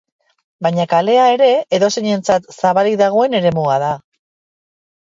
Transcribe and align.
Baina 0.67 0.85
kalea 0.93 1.27
ere 1.33 1.51
edozeinentzat 1.79 2.51
zabalik 2.57 2.99
dagoen 3.05 3.39
eremua 3.45 3.81
da. 3.89 3.95